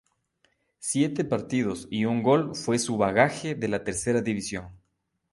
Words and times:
Siete 0.79 1.23
partidos 1.23 1.87
y 1.91 2.05
un 2.05 2.23
gol 2.23 2.55
fue 2.55 2.79
su 2.79 2.97
bagaje 2.97 3.51
en 3.51 3.69
la 3.69 3.83
Tercera 3.83 4.19
División. 4.19 4.69